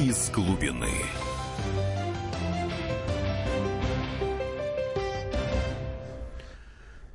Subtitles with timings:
[0.00, 0.88] из глубины.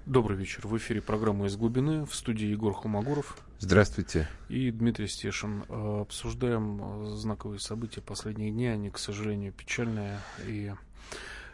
[0.06, 0.68] Добрый вечер.
[0.68, 2.06] В эфире программа «Из глубины».
[2.06, 3.40] В студии Егор Хумагуров.
[3.58, 4.30] Здравствуйте.
[4.50, 5.66] И Дмитрий Стешин.
[5.68, 8.72] Э, обсуждаем э, знаковые события последних дней.
[8.72, 10.20] Они, к сожалению, печальные.
[10.46, 10.72] И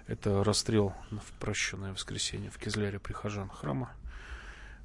[0.08, 3.94] это расстрел в прощенное воскресенье в Кизляре прихожан храма.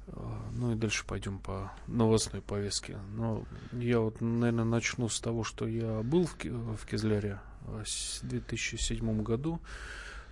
[0.07, 0.11] Э,
[0.53, 2.97] ну и дальше пойдем по новостной повестке.
[3.13, 7.83] Но я вот, наверное, начну с того, что я был в, в Кизляре в
[8.23, 9.59] 2007 году.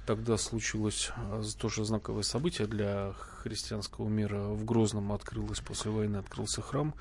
[0.05, 4.49] Тогда случилось а, тоже знаковое событие для христианского мира.
[4.49, 6.93] В Грозном открылось, после войны открылся храм.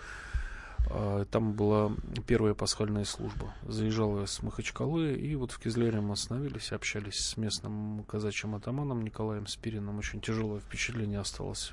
[0.90, 1.92] А, там была
[2.26, 3.52] первая пасхальная служба.
[3.68, 9.02] Заезжал я с Махачкалы, и вот в Кизляре мы остановились, общались с местным казачьим атаманом
[9.02, 9.98] Николаем Спириным.
[9.98, 11.72] Очень тяжелое впечатление осталось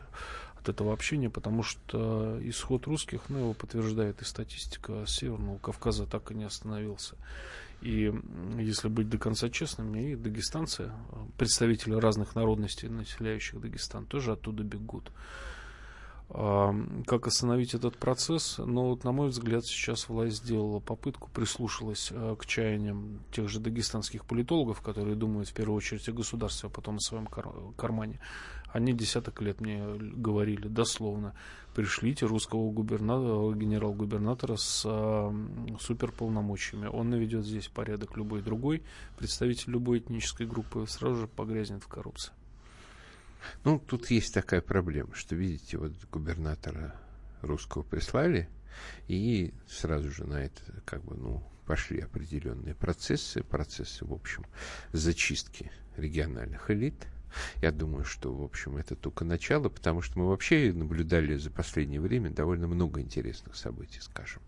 [0.61, 6.31] от этого общения, потому что исход русских, ну, его подтверждает и статистика Северного Кавказа, так
[6.31, 7.15] и не остановился.
[7.81, 8.13] И
[8.59, 10.91] если быть до конца честными, и дагестанцы,
[11.37, 15.11] представители разных народностей, населяющих Дагестан, тоже оттуда бегут.
[16.33, 16.73] А,
[17.07, 18.57] как остановить этот процесс?
[18.57, 23.59] Ну, вот, на мой взгляд, сейчас власть сделала попытку, прислушалась а, к чаяниям тех же
[23.59, 27.27] дагестанских политологов, которые думают в первую очередь о государстве, а потом о своем
[27.75, 28.19] кармане.
[28.71, 31.33] Они десяток лет мне говорили дословно,
[31.75, 36.87] пришлите русского губернатора, генерал-губернатора с э, суперполномочиями.
[36.87, 38.83] Он наведет здесь порядок любой другой,
[39.17, 42.31] представитель любой этнической группы сразу же погрязнет в коррупции.
[43.63, 46.95] Ну, тут есть такая проблема, что, видите, вот губернатора
[47.41, 48.49] русского прислали,
[49.07, 54.45] и сразу же на это, как бы, ну, пошли определенные процессы, процессы, в общем,
[54.91, 57.07] зачистки региональных элит–
[57.61, 62.01] я думаю, что, в общем, это только начало, потому что мы вообще наблюдали за последнее
[62.01, 64.41] время довольно много интересных событий, скажем.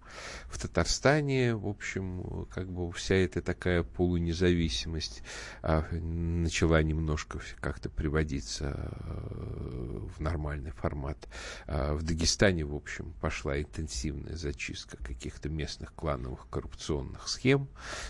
[0.47, 5.23] В Татарстане, в общем, как бы вся эта такая полунезависимость
[5.61, 11.27] а, начала немножко как-то приводиться а, в нормальный формат.
[11.67, 17.67] А, в Дагестане, в общем, пошла интенсивная зачистка каких-то местных клановых коррупционных схем.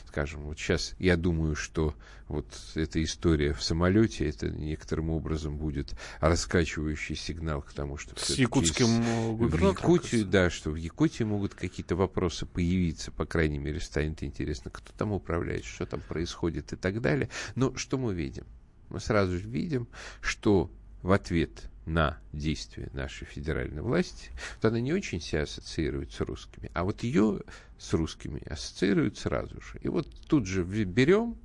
[0.07, 1.95] Скажем, вот сейчас я думаю, что
[2.27, 8.19] вот эта история в самолете, это некоторым образом будет раскачивающий сигнал к тому, что...
[8.19, 9.75] С якутским э, губернатором?
[9.75, 14.71] В Якутию, да, что в Якутии могут какие-то вопросы появиться, по крайней мере, станет интересно,
[14.71, 17.29] кто там управляет, что там происходит и так далее.
[17.55, 18.45] Но что мы видим?
[18.89, 19.87] Мы сразу же видим,
[20.21, 24.29] что в ответ на действия нашей федеральной власти,
[24.61, 27.41] то она не очень себя ассоциирует с русскими, а вот ее
[27.77, 29.79] с русскими ассоциируют сразу же.
[29.81, 31.37] И вот тут же берем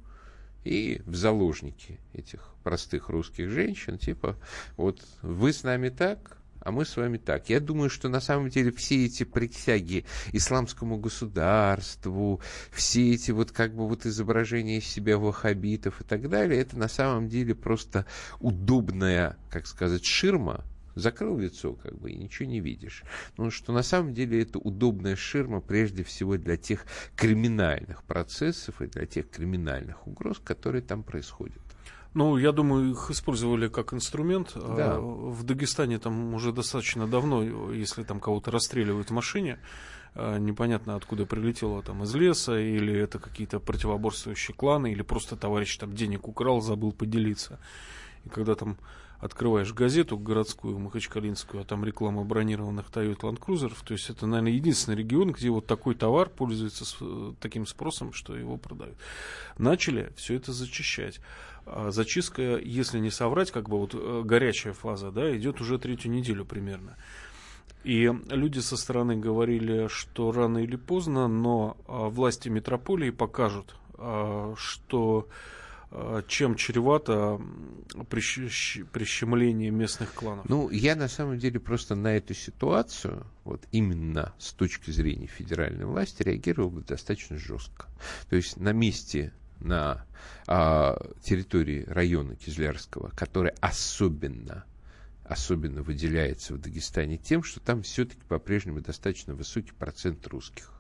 [0.65, 4.37] и в заложники этих простых русских женщин, типа,
[4.77, 7.49] вот вы с нами так, а мы с вами так.
[7.49, 13.75] Я думаю, что на самом деле все эти присяги исламскому государству, все эти вот как
[13.75, 18.07] бы вот изображения себя ваххабитов и так далее, это на самом деле просто
[18.41, 20.65] удобная, как сказать, ширма
[20.99, 23.05] закрыл лицо, как бы, и ничего не видишь.
[23.37, 26.87] Ну, что на самом деле это удобная ширма прежде всего для тех
[27.17, 31.63] криминальных процессов и для тех криминальных угроз, которые там происходят.
[32.15, 34.53] Ну, я думаю, их использовали как инструмент.
[34.57, 34.99] А да.
[34.99, 39.59] В Дагестане там уже достаточно давно, если там кого-то расстреливают в машине,
[40.15, 45.77] а, непонятно откуда прилетело там из леса, или это какие-то противоборствующие кланы, или просто товарищ
[45.77, 47.61] там денег украл, забыл поделиться.
[48.25, 48.79] И когда там
[49.19, 54.53] открываешь газету городскую, махачкалинскую, а там реклама бронированных Toyota Land Cruiser, то есть это, наверное,
[54.53, 56.97] единственный регион, где вот такой товар пользуется с,
[57.41, 58.97] таким спросом, что его продают.
[59.59, 61.21] Начали все это зачищать.
[61.67, 66.13] А зачистка, если не соврать, как бы вот э, горячая фаза, да, идет уже третью
[66.13, 66.97] неделю примерно.
[67.85, 74.55] И люди со стороны говорили, что рано или поздно, но а, власти метрополии покажут, а,
[74.57, 75.29] что
[75.91, 77.41] Э, чем чревато
[78.09, 80.49] прищемление местных кланов?
[80.49, 85.85] Ну, я на самом деле просто на эту ситуацию, вот именно с точки зрения федеральной
[85.85, 87.87] власти, реагировал бы достаточно жестко.
[88.29, 90.05] То есть на месте на
[90.47, 94.65] а, территории района Кизлярского, который особенно
[95.25, 100.73] особенно выделяется в Дагестане тем, что там все-таки по-прежнему достаточно высокий процент русских.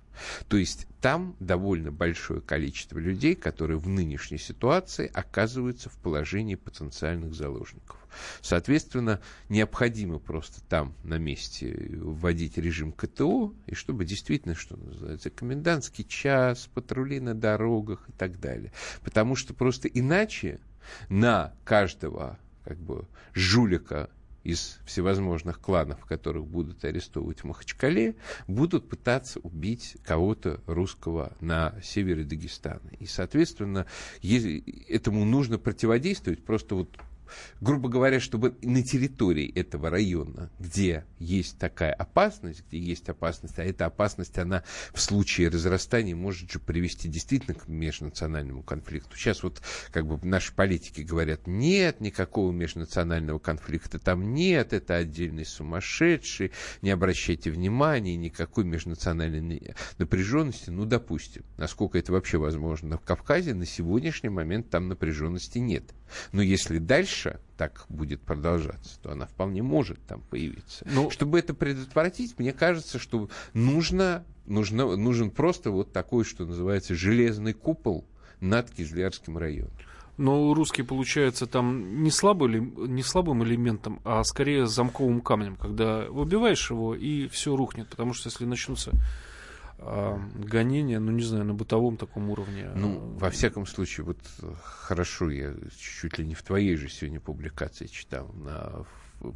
[0.48, 7.34] То есть там довольно большое количество людей, которые в нынешней ситуации оказываются в положении потенциальных
[7.34, 7.96] заложников.
[8.40, 16.04] Соответственно, необходимо просто там на месте вводить режим КТО, и чтобы действительно, что называется, комендантский
[16.04, 18.72] час, патрули на дорогах и так далее.
[19.02, 20.58] Потому что просто иначе
[21.08, 24.10] на каждого как бы жулика
[24.44, 32.24] из всевозможных кланов, которых будут арестовывать в Махачкале, будут пытаться убить кого-то русского на севере
[32.24, 32.90] Дагестана.
[32.98, 33.86] И, соответственно,
[34.88, 36.88] этому нужно противодействовать просто вот
[37.60, 43.64] грубо говоря, чтобы на территории этого района, где есть такая опасность, где есть опасность, а
[43.64, 49.16] эта опасность, она в случае разрастания может же привести действительно к межнациональному конфликту.
[49.16, 55.44] Сейчас вот как бы наши политики говорят, нет никакого межнационального конфликта, там нет, это отдельный
[55.44, 56.52] сумасшедший,
[56.82, 63.66] не обращайте внимания, никакой межнациональной напряженности, ну, допустим, насколько это вообще возможно на Кавказе, на
[63.66, 65.94] сегодняшний момент там напряженности нет.
[66.32, 70.86] Но если дальше так будет продолжаться, то она вполне может там появиться.
[70.90, 76.94] Ну, Чтобы это предотвратить, мне кажется, что нужно, нужно, нужен просто вот такой, что называется,
[76.94, 78.06] железный купол
[78.40, 79.72] над Кизлярским районом.
[80.18, 86.70] Но русский получается там не, слабый, не слабым элементом, а скорее замковым камнем, когда выбиваешь
[86.70, 87.88] его и все рухнет.
[87.88, 88.92] Потому что если начнутся
[89.78, 92.70] гонения, ну, не знаю, на бытовом таком уровне.
[92.74, 94.18] Ну, во всяком случае, вот
[94.62, 98.84] хорошо, я чуть ли не в твоей же сегодня публикации читал на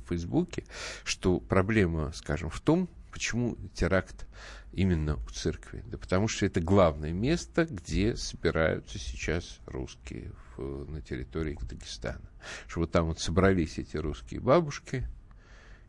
[0.09, 0.65] Фейсбуке,
[1.05, 4.27] что проблема, скажем, в том, почему теракт
[4.73, 5.85] именно у церкви.
[5.87, 12.31] Да потому что это главное место, где собираются сейчас русские в, на территории Дагестана.
[12.67, 15.07] Что вот там вот собрались эти русские бабушки,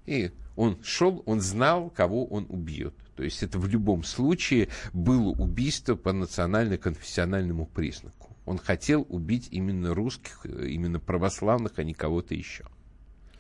[0.06, 2.94] и он шел, он знал, кого он убьет.
[3.16, 8.36] То есть это в любом случае было убийство по национально-конфессиональному признаку.
[8.46, 12.66] Он хотел убить именно русских, э, именно православных, а не кого-то еще.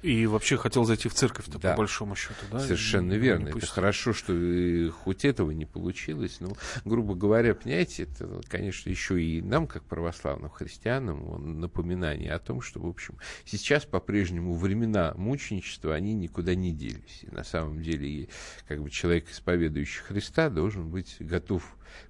[0.03, 1.71] И вообще хотел зайти в церковь-то, да.
[1.71, 2.59] по большому счету, да?
[2.59, 3.47] Совершенно и, верно.
[3.47, 4.33] Это хорошо, что
[4.91, 6.41] хоть этого не получилось.
[6.41, 12.61] Но, грубо говоря, понимаете, это, конечно, еще и нам, как православным христианам, напоминание о том,
[12.61, 17.21] что, в общем, сейчас по-прежнему времена мученичества, они никуда не делись.
[17.21, 18.27] И на самом деле,
[18.67, 21.63] как бы человек, исповедующий Христа, должен быть готов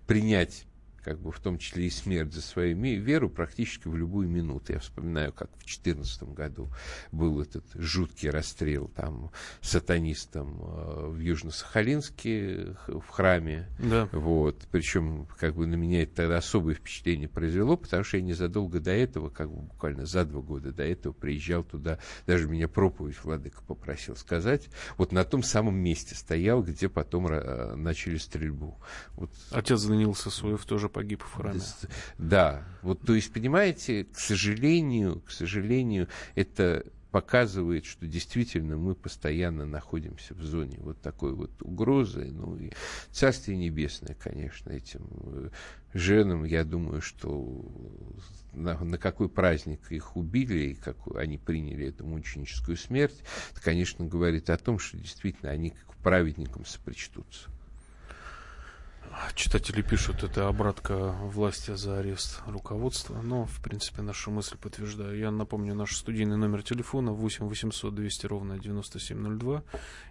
[0.08, 0.66] принять
[1.04, 4.74] как бы в том числе и смерть за свою веру практически в любую минуту.
[4.74, 6.70] Я вспоминаю, как в 2014 году
[7.12, 13.68] был этот жуткий расстрел там сатанистом э, в Южно-Сахалинске в храме.
[13.80, 14.08] Да.
[14.12, 14.68] Вот.
[14.72, 18.92] Причем как бы на меня это тогда особое впечатление произвело, потому что я незадолго до
[18.92, 23.62] этого, как бы буквально за два года до этого приезжал туда, даже меня проповедь Владыка
[23.64, 28.80] попросил сказать, вот на том самом месте стоял, где потом э, начали стрельбу.
[29.16, 29.32] Вот.
[29.52, 31.60] Отец Даниил Сосоев тоже погиб в храме.
[32.18, 39.68] Да, вот, то есть, понимаете, к сожалению, к сожалению, это показывает, что действительно мы постоянно
[39.68, 42.32] находимся в зоне вот такой вот угрозы.
[42.32, 42.72] Ну и
[43.12, 45.50] Царствие Небесное, конечно, этим э,
[45.94, 47.72] женам, я думаю, что
[48.52, 54.04] на, на какой праздник их убили и как они приняли эту мученическую смерть, это, конечно,
[54.06, 57.53] говорит о том, что действительно они к праведникам сопричтутся.
[59.36, 65.18] Читатели пишут, это обратка власти за арест руководства, но, в принципе, нашу мысль подтверждаю.
[65.18, 69.64] Я напомню, наш студийный номер телефона 8 800 200 ровно 9702.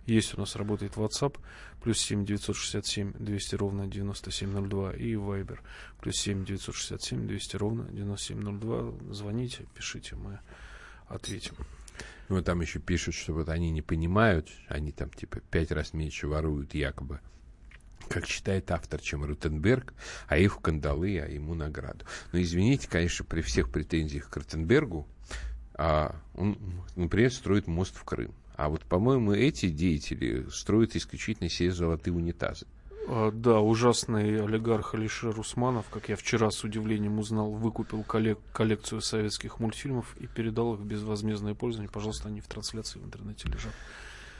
[0.06, 1.38] Есть у нас, работает WhatsApp,
[1.82, 5.58] плюс 7 967 200 ровно 9702 и Viber,
[6.00, 9.12] плюс 7 967 200 ровно 9702.
[9.12, 10.40] Звоните, пишите, мы
[11.08, 11.54] ответим.
[12.28, 16.28] Ну, там еще пишут, что вот они не понимают, они там типа пять раз меньше
[16.28, 17.20] воруют якобы
[18.08, 19.94] как считает автор, чем Рутенберг,
[20.28, 22.04] а их кандалы, а ему награду.
[22.32, 25.06] Но извините, конечно, при всех претензиях к Рутенбергу,
[25.74, 26.58] а, он,
[26.96, 28.34] например, строит мост в Крым.
[28.56, 32.66] А вот, по-моему, эти деятели строят исключительно себе золотые унитазы.
[33.08, 39.00] А, да, ужасный олигарх Алишер Усманов, как я вчера с удивлением узнал, выкупил коллек- коллекцию
[39.00, 41.90] советских мультфильмов и передал их в безвозмездное пользование.
[41.90, 43.72] Пожалуйста, они в трансляции в интернете лежат.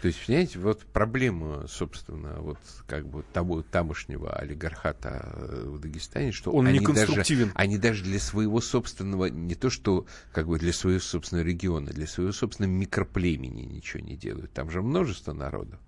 [0.02, 6.32] То есть, понимаете, вот проблема, собственно, вот как бы того тамошнего олигархата э, в Дагестане,
[6.32, 7.23] что Он они, даже,
[7.54, 12.09] они даже для своего собственного, не то что как бы для своего собственного региона, для
[12.09, 14.52] своего собственного микроплемени ничего не делают.
[14.52, 15.78] Там же множество народу.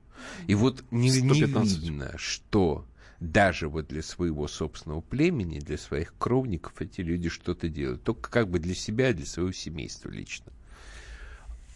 [0.47, 2.87] И вот не, не видно, что
[3.19, 8.05] даже вот для своего собственного племени, для своих кровников эти люди что-то делают.
[8.05, 10.53] Только как бы для себя, для своего семейства лично.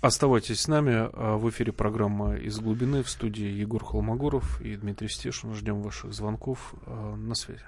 [0.00, 0.92] Оставайтесь с нами.
[1.12, 5.54] А, в эфире программа «Из глубины» в студии Егор Холмогоров и Дмитрий Стешин.
[5.54, 6.74] Ждем ваших звонков.
[6.86, 7.64] А, на связи.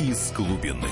[0.00, 0.88] «Из глубины».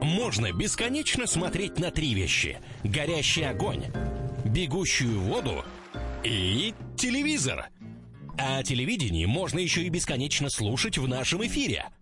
[0.00, 2.58] Можно бесконечно смотреть на три вещи.
[2.82, 3.84] Горящий огонь,
[4.44, 5.64] бегущую воду
[6.24, 7.68] и телевизор.
[8.36, 11.84] А телевидение можно еще и бесконечно слушать в нашем эфире–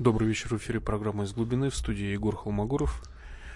[0.00, 0.48] Добрый вечер.
[0.48, 3.00] В эфире программа «Из глубины» в студии Егор Холмогоров.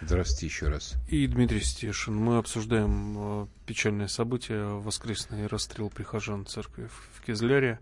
[0.00, 0.94] Здравствуйте еще раз.
[1.08, 2.14] И Дмитрий Стешин.
[2.14, 7.80] Мы обсуждаем э, печальное событие, воскресный расстрел прихожан церкви в Кизляре.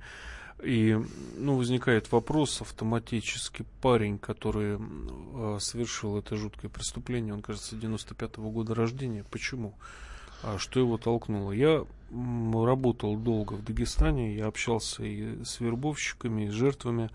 [0.62, 0.98] И
[1.36, 3.66] ну, возникает вопрос автоматически.
[3.82, 9.22] Парень, который э, совершил это жуткое преступление, он, кажется, 95-го года рождения.
[9.30, 9.74] Почему?
[10.42, 11.52] А что его толкнуло?
[11.52, 17.10] Я работал долго в Дагестане, я общался и с вербовщиками, и с жертвами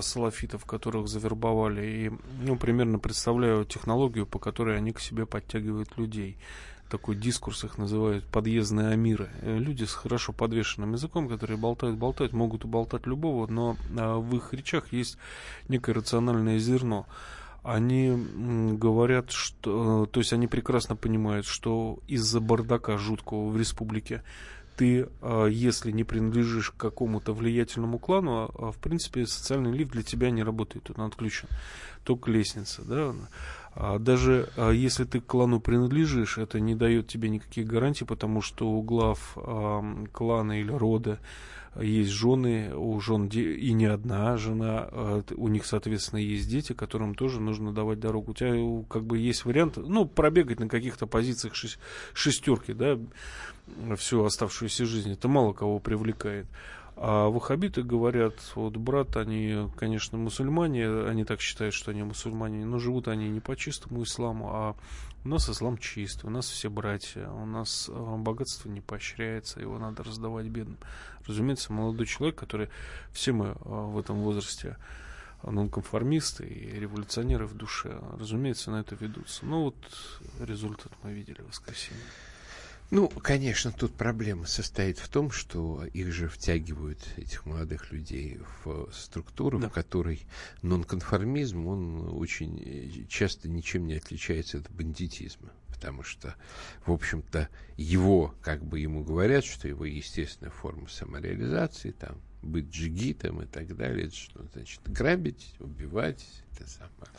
[0.00, 6.36] салафитов, которых завербовали, и ну, примерно представляю технологию, по которой они к себе подтягивают людей.
[6.88, 9.30] Такой дискурс их называют подъездные амиры.
[9.40, 14.36] Э, люди с хорошо подвешенным языком, которые болтают, болтают, могут уболтать любого, но а, в
[14.36, 15.16] их речах есть
[15.68, 17.06] некое рациональное зерно
[17.62, 18.12] они
[18.76, 24.22] говорят, что, то есть они прекрасно понимают, что из-за бардака жуткого в республике
[24.82, 29.92] ты, а, если не принадлежишь к какому-то влиятельному клану, а, а, в принципе, социальный лифт
[29.92, 31.48] для тебя не работает, он отключен.
[32.02, 33.14] Только лестница, да.
[34.00, 38.82] Даже если ты к клану принадлежишь, это не дает тебе никаких гарантий, потому что у
[38.82, 39.38] глав
[40.12, 41.20] клана или рода
[41.80, 47.40] есть жены, у жен и не одна жена, у них, соответственно, есть дети, которым тоже
[47.40, 48.32] нужно давать дорогу.
[48.32, 51.54] У тебя как бы есть вариант, ну, пробегать на каких-то позициях
[52.12, 52.98] шестерки, да,
[53.96, 55.12] всю оставшуюся жизнь.
[55.12, 56.46] Это мало кого привлекает.
[56.94, 62.78] А ваххабиты говорят, вот брат, они, конечно, мусульмане, они так считают, что они мусульмане, но
[62.78, 64.76] живут они не по чистому исламу, а
[65.24, 69.78] у нас ислам чистый, у нас все братья, у нас а, богатство не поощряется, его
[69.78, 70.78] надо раздавать бедным.
[71.26, 72.68] Разумеется, молодой человек, который
[73.12, 74.76] все мы а, в этом возрасте
[75.42, 79.44] нонконформисты и революционеры в душе, разумеется, на это ведутся.
[79.44, 79.76] Ну вот
[80.40, 82.02] результат мы видели в воскресенье.
[82.92, 88.92] Ну, конечно, тут проблема состоит в том, что их же втягивают, этих молодых людей, в
[88.92, 89.70] структуру, да.
[89.70, 90.26] в которой
[90.60, 95.54] нонконформизм, он очень часто ничем не отличается от бандитизма.
[95.68, 96.34] Потому что,
[96.84, 103.42] в общем-то, его, как бы ему говорят, что его естественная форма самореализации, там, быть джигитом
[103.42, 107.10] и так далее, что значит грабить, убивать, это самое,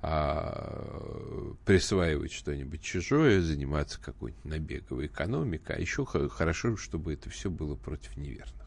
[0.00, 7.74] а, присваивать что-нибудь чужое, заниматься какой-нибудь набеговой экономикой, а еще хорошо, чтобы это все было
[7.74, 8.62] против неверных.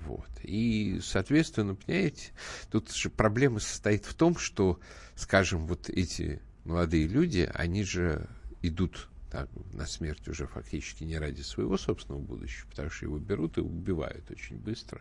[0.00, 0.28] Вот.
[0.42, 2.32] И, соответственно, понимаете,
[2.70, 4.78] тут же проблема состоит в том, что,
[5.14, 8.28] скажем, вот эти молодые люди, они же
[8.60, 13.58] идут так, на смерть уже фактически не ради своего собственного будущего, потому что его берут
[13.58, 15.00] и убивают очень быстро,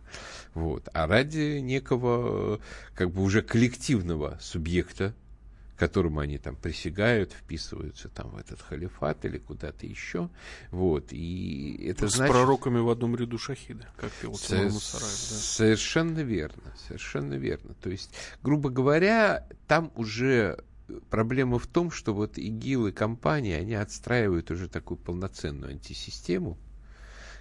[0.56, 2.60] вот, а ради некого
[2.96, 5.14] как бы уже коллективного субъекта,
[5.78, 10.32] которому они там присягают, вписываются там в этот халифат или куда-то еще,
[10.72, 12.34] вот, и это С значит...
[12.34, 15.36] пророками в одном ряду шахида, как пел Со- Мусараев, да.
[15.36, 18.10] Совершенно верно, совершенно верно, то есть,
[18.42, 20.58] грубо говоря, там уже
[21.10, 26.58] проблема в том, что вот ИГИЛ и компания, они отстраивают уже такую полноценную антисистему,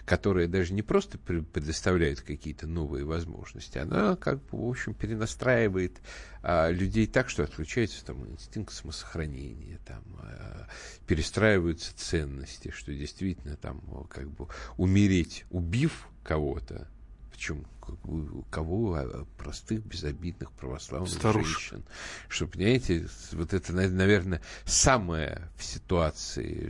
[0.05, 6.01] которая даже не просто предоставляет какие-то новые возможности, она как бы, в общем, перенастраивает
[6.43, 10.67] а, людей так, что отключается там инстинкт самосохранения, там, а,
[11.07, 13.81] перестраиваются ценности, что действительно там
[14.11, 16.89] как бы умереть, убив кого-то,
[17.33, 17.65] причем
[18.05, 21.59] у кого а, простых, безобидных православных Старушек.
[21.59, 21.85] женщин.
[22.29, 26.69] Что, понимаете, вот это, наверное, самое в ситуации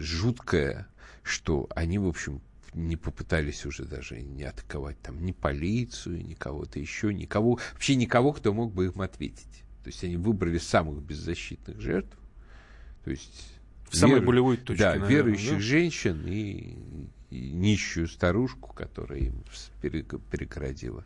[0.00, 0.86] жуткое,
[1.22, 2.42] что они, в общем,
[2.74, 8.32] не попытались уже даже не атаковать там ни полицию, ни кого-то еще, никого, вообще никого,
[8.32, 9.64] кто мог бы им ответить.
[9.82, 12.16] То есть они выбрали самых беззащитных жертв,
[13.04, 13.54] то есть
[13.88, 14.26] в самой вер...
[14.26, 15.60] болевой точке, да, наверное, верующих да?
[15.60, 16.76] женщин и
[17.30, 19.44] нищую старушку, которая им
[19.80, 21.04] перегородила.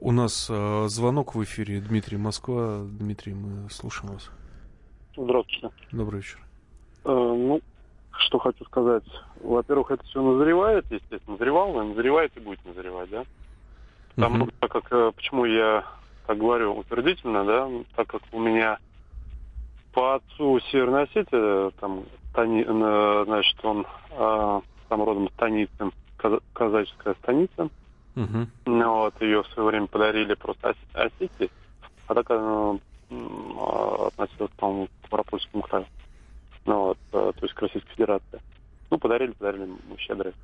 [0.00, 1.80] У нас э, звонок в эфире.
[1.80, 2.82] Дмитрий Москва.
[2.84, 4.30] Дмитрий, мы слушаем вас.
[5.16, 5.70] Здравствуйте.
[5.90, 6.38] Добрый вечер.
[7.04, 7.60] Э, ну,
[8.12, 9.02] что хочу сказать.
[9.42, 11.32] Во-первых, это все назревает, естественно.
[11.32, 13.24] Назревало, назревает и будет назревать, да?
[14.14, 14.54] Потому uh-huh.
[14.60, 15.84] так как, э, почему я
[16.26, 18.78] так говорю утвердительно, да, так как у меня
[19.92, 22.04] по отцу Северной Осетии, там,
[22.34, 23.86] Тани, э, значит, он
[24.88, 25.90] э, там родом станицы,
[26.52, 27.68] казаческая станица.
[28.16, 28.46] Угу.
[28.66, 31.50] Вот, ее в свое время подарили просто Осетии.
[32.06, 32.80] А так, ну,
[34.06, 35.86] относилась, по-моему, к Ставропольскому краю.
[36.66, 38.40] Ну, вот, то есть к Российской Федерации.
[38.90, 39.68] Ну, подарили, подарили,
[39.98, 40.34] щедрые.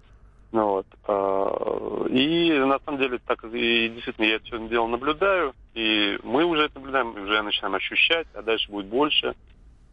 [0.53, 2.11] Ну, вот.
[2.11, 6.67] И на самом деле, так и действительно я это все дело наблюдаю, и мы уже
[6.67, 9.35] это наблюдаем, уже начинаем ощущать, а дальше будет больше.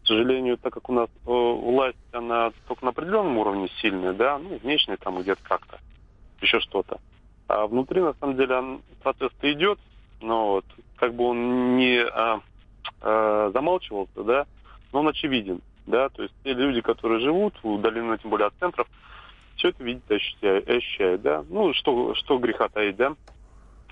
[0.04, 4.58] К сожалению, так как у нас власть, она только на определенном уровне сильная, да, ну,
[4.58, 5.80] внешне там где-то как-то,
[6.42, 7.00] еще что-то.
[7.48, 9.80] А внутри, на самом деле, процесс-то идет,
[10.22, 10.66] но вот,
[10.96, 12.42] как бы он не а,
[13.02, 14.46] а, замалчивался, да,
[14.92, 18.88] но он очевиден, да, то есть те люди, которые живут удаленно, тем более от центров,
[19.56, 21.44] все это видят ощущают, ощущают, да.
[21.50, 23.16] Ну, что, что греха таить, да.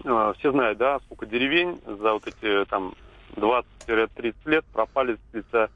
[0.05, 2.93] А, все знают, да, сколько деревень за вот эти там
[3.35, 5.69] 20-30 лет пропали с лица,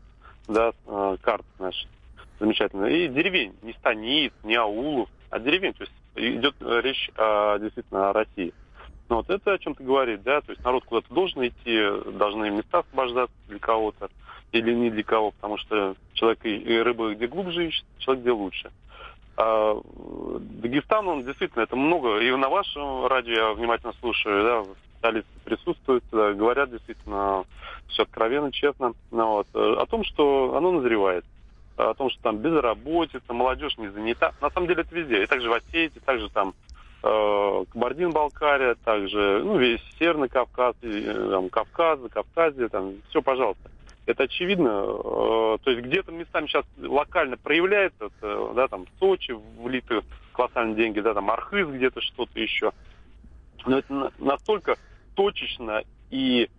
[0.48, 1.90] да, а, карт наших.
[2.40, 2.86] Замечательно.
[2.86, 5.74] И деревень, не станиц, не аулов, а деревень.
[5.74, 8.54] То есть идет речь о, действительно о России.
[9.10, 12.80] Ну, вот это о чем-то говорит, да, то есть народ куда-то должен идти, должны места
[12.80, 14.10] освобождаться для кого-то
[14.52, 18.72] или не для кого, потому что человек и рыба где глубже ищет, человек где лучше.
[19.36, 19.80] А
[20.40, 24.64] Дагестан, он действительно, это много, и на вашем радио я внимательно слушаю, да,
[25.04, 27.44] в столице присутствуют, да, говорят действительно
[27.90, 31.26] все откровенно, честно, ну, вот, о том, что оно назревает
[31.76, 34.34] о том, что там безработица, молодежь не занята.
[34.42, 35.24] На самом деле это везде.
[35.24, 36.54] И также в Осетии, также там
[37.02, 43.72] э, Кабардин-Балкария, также ну, весь Северный Кавказ, э, там, Кавказ, Кавказе, там все, пожалуйста.
[44.06, 44.70] Это очевидно.
[44.70, 51.16] Э, то есть где-то местами сейчас локально проявляется, да, там Сочи влиты колоссальные деньги, да,
[51.16, 52.72] там Архыз где-то что-то еще.
[53.66, 54.78] Но это настолько
[55.16, 56.50] точечно и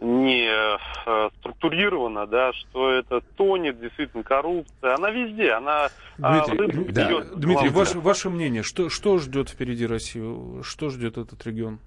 [0.00, 4.94] не э, структурирована, да, что это тонет, действительно, коррупция.
[4.94, 5.88] Она везде, она...
[6.22, 7.06] А, Дмитрий, а, да.
[7.08, 10.62] идет Дмитрий ваше, ваше мнение, что, что ждет впереди Россию?
[10.62, 11.80] Что ждет этот регион?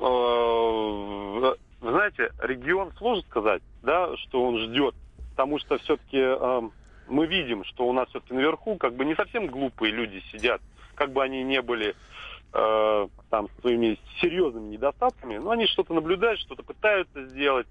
[0.00, 4.94] Э, вы знаете, регион сложно сказать, да, что он ждет,
[5.30, 6.60] потому что все-таки э,
[7.08, 10.60] мы видим, что у нас все-таки наверху как бы не совсем глупые люди сидят,
[10.96, 11.94] как бы они не были
[12.56, 17.66] э, там своими серьезными недостатками, но они что-то наблюдают, что-то пытаются сделать.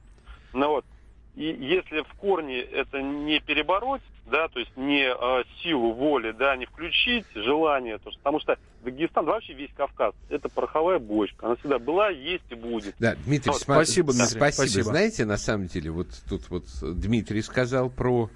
[0.53, 0.85] Ну вот.
[1.35, 6.55] И если в корне это не перебороть, да, то есть не э, силу воли, да,
[6.55, 11.47] не включить желание, то, потому что Дагестан, вообще весь Кавказ, это пороховая бочка.
[11.47, 12.95] Она всегда была, есть и будет.
[12.99, 13.61] Да, Дмитрий, вот.
[13.61, 14.37] спасибо, Дмитрий.
[14.37, 14.67] Спасибо.
[14.67, 14.83] спасибо.
[14.83, 18.29] Знаете, на самом деле, вот тут вот Дмитрий сказал про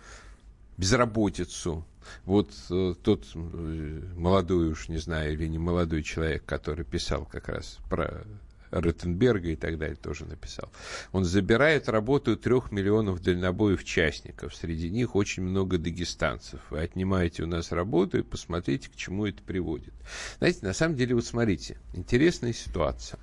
[0.80, 1.86] безработицу,
[2.26, 7.50] вот э, тот э, молодой уж, не знаю, или не молодой человек, который писал как
[7.50, 8.24] раз про
[8.72, 10.72] Ротенберга и так далее, тоже написал.
[11.12, 14.56] Он забирает работу трех миллионов дальнобоев частников.
[14.56, 16.62] Среди них очень много дагестанцев.
[16.70, 19.94] Вы отнимаете у нас работу и посмотрите, к чему это приводит.
[20.38, 23.20] Знаете, на самом деле, вот смотрите, интересная ситуация.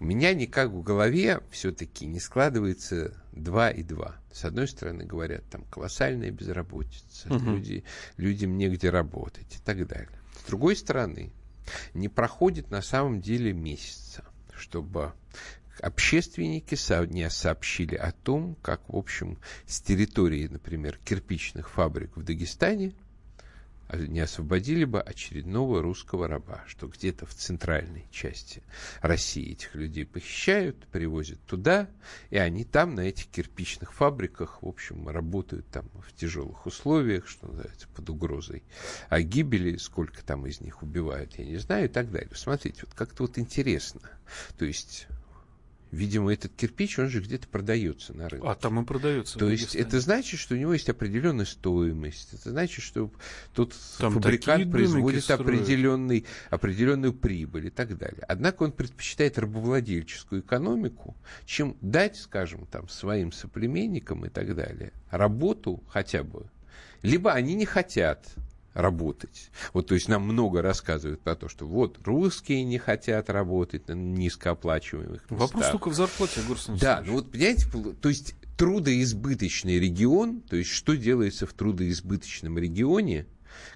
[0.00, 4.16] У меня никак в голове все-таки не складывается 2 и 2.
[4.32, 7.44] С одной стороны, говорят, там колоссальная безработица, угу.
[7.44, 7.84] люди,
[8.16, 10.18] людям негде работать и так далее.
[10.44, 11.32] С другой стороны,
[11.94, 15.12] не проходит на самом деле месяца, чтобы
[15.80, 16.76] общественники
[17.12, 22.94] не сообщили о том, как, в общем, с территории, например, кирпичных фабрик в Дагестане
[23.96, 28.62] не освободили бы очередного русского раба, что где-то в центральной части
[29.00, 31.88] России этих людей похищают, привозят туда,
[32.30, 37.46] и они там, на этих кирпичных фабриках, в общем, работают там в тяжелых условиях, что
[37.46, 38.62] называется, под угрозой
[39.08, 42.30] а гибели, сколько там из них убивают, я не знаю, и так далее.
[42.34, 44.00] Смотрите, вот как-то вот интересно.
[44.58, 45.06] То есть
[45.92, 48.48] Видимо, этот кирпич, он же где-то продается на рынке.
[48.48, 49.38] А там и продается.
[49.38, 52.32] То есть это значит, что у него есть определенная стоимость.
[52.32, 53.10] Это значит, что
[53.54, 58.24] тут там фабрикант производит определенный, определенную прибыль и так далее.
[58.26, 65.82] Однако он предпочитает рабовладельческую экономику, чем дать, скажем, там, своим соплеменникам и так далее работу
[65.88, 66.46] хотя бы.
[67.02, 68.26] Либо они не хотят
[68.74, 69.50] работать.
[69.72, 73.92] Вот, то есть нам много рассказывают про то, что вот русские не хотят работать на
[73.92, 75.38] низкооплачиваемых местах.
[75.38, 77.66] Вопрос только в зарплате, Гурсон Да, ну вот, понимаете,
[78.00, 83.26] то есть трудоизбыточный регион, то есть что делается в трудоизбыточном регионе,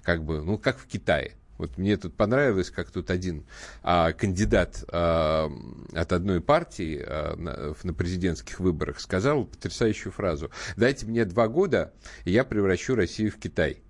[0.03, 1.33] как бы, ну, как в Китае.
[1.57, 3.45] Вот мне тут понравилось, как тут один
[3.81, 5.51] а, кандидат а,
[5.93, 10.51] от одной партии а, на, на президентских выборах сказал потрясающую фразу.
[10.75, 11.93] Дайте мне два года,
[12.25, 13.81] и я превращу Россию в Китай.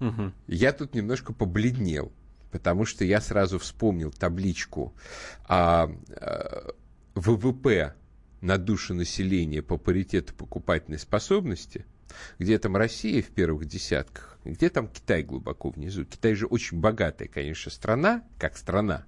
[0.00, 0.32] Угу.
[0.46, 2.12] Я тут немножко побледнел,
[2.50, 4.94] потому что я сразу вспомнил табличку
[5.44, 6.72] а, а,
[7.14, 7.94] ВВП
[8.40, 11.84] на душу населения по паритету покупательной способности,
[12.38, 16.04] где там Россия в первых десятках, где там Китай глубоко внизу.
[16.04, 19.04] Китай же очень богатая, конечно, страна, как страна,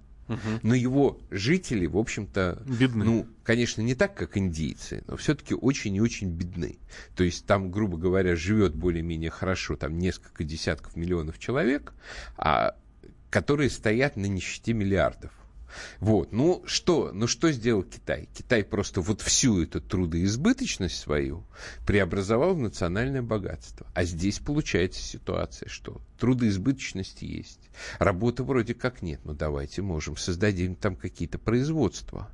[0.62, 3.04] но его жители, в общем-то, Бедны.
[3.04, 6.78] ну, конечно, не так, как индийцы, но все-таки очень и очень бедны.
[7.16, 11.92] То есть там, грубо говоря, живет более-менее хорошо, там несколько десятков миллионов человек,
[12.36, 12.76] а,
[13.30, 15.32] которые стоят на нищете миллиардов.
[16.00, 16.32] Вот.
[16.32, 18.28] Ну что, ну что сделал Китай?
[18.34, 21.44] Китай просто вот всю эту трудоизбыточность свою
[21.86, 23.86] преобразовал в национальное богатство.
[23.94, 29.20] А здесь получается ситуация, что трудоизбыточность есть, работы вроде как нет.
[29.24, 32.30] Ну давайте можем создадим там какие-то производства.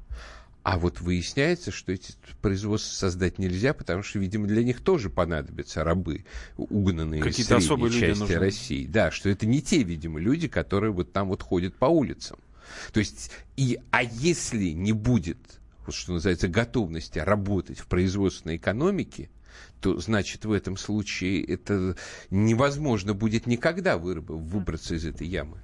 [0.66, 5.84] А вот выясняется, что эти производства создать нельзя, потому что, видимо, для них тоже понадобятся
[5.84, 6.24] рабы,
[6.56, 8.38] угнанные из Какие-то средней особые люди части нужны.
[8.38, 8.86] России.
[8.86, 12.40] Да, что это не те, видимо, люди, которые вот там вот ходят по улицам.
[12.92, 15.38] То есть, и, а если не будет,
[15.86, 19.30] вот что называется, готовности работать в производственной экономике,
[19.80, 21.96] то, значит, в этом случае это
[22.30, 25.58] невозможно будет никогда выбраться из этой ямы.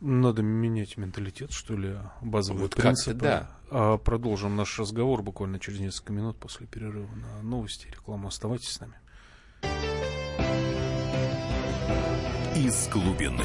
[0.00, 3.14] Надо менять менталитет, что ли, базовые Вот принципы.
[3.14, 3.50] да.
[3.70, 8.28] А продолжим наш разговор буквально через несколько минут после перерыва на новости и рекламу.
[8.28, 8.94] Оставайтесь с нами.
[12.54, 13.44] Из глубины.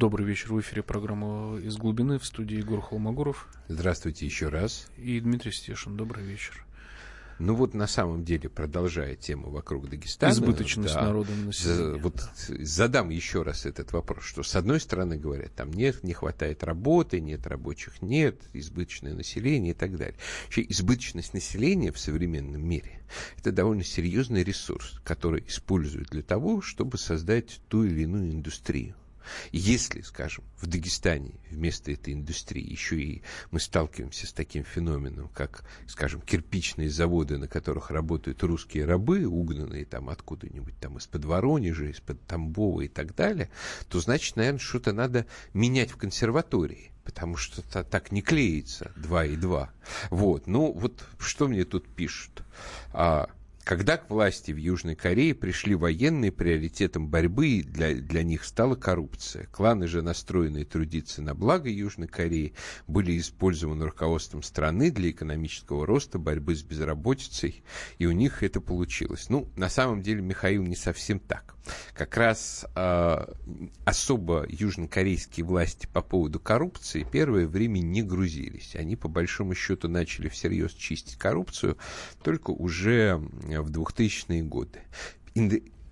[0.00, 0.54] Добрый вечер.
[0.54, 4.88] В эфире программа «Из глубины» в студии Егор Холмогоров Здравствуйте еще раз.
[4.96, 5.94] и Дмитрий Стешин.
[5.94, 6.64] Добрый вечер.
[7.38, 10.32] Ну вот на самом деле, продолжая тему вокруг Дагестана...
[10.32, 15.18] Избыточность да, народа и за- вот задам еще раз этот вопрос, что с одной стороны
[15.18, 20.16] говорят, там нет, не хватает работы, нет рабочих, нет, избыточное население и так далее.
[20.44, 23.02] Вообще избыточность населения в современном мире
[23.36, 28.94] это довольно серьезный ресурс, который используют для того, чтобы создать ту или иную индустрию.
[29.52, 35.64] Если, скажем, в Дагестане вместо этой индустрии еще и мы сталкиваемся с таким феноменом, как,
[35.86, 42.20] скажем, кирпичные заводы, на которых работают русские рабы, угнанные там откуда-нибудь там из-под Воронежа, из-под
[42.26, 43.50] Тамбова и так далее,
[43.88, 46.92] то значит, наверное, что-то надо менять в консерватории.
[47.04, 49.70] Потому что та- так не клеится 2 и 2.
[50.10, 50.46] Вот.
[50.46, 52.42] Ну, вот что мне тут пишут?
[52.92, 53.30] А,
[53.70, 59.46] когда к власти в Южной Корее пришли военные, приоритетом борьбы для, для них стала коррупция.
[59.46, 62.54] Кланы же, настроенные трудиться на благо Южной Кореи,
[62.88, 67.62] были использованы руководством страны для экономического роста, борьбы с безработицей,
[67.98, 69.28] и у них это получилось.
[69.28, 71.54] Ну, на самом деле, Михаил, не совсем так.
[71.94, 73.32] Как раз а,
[73.84, 78.74] особо южнокорейские власти по поводу коррупции первое время не грузились.
[78.76, 81.76] Они, по большому счету, начали всерьез чистить коррупцию
[82.22, 84.80] только уже в 2000-е годы.